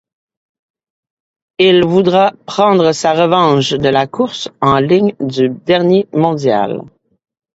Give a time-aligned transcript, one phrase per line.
[1.59, 6.81] Il voudra prendre sa revanche de la course en ligne du dernier mondial.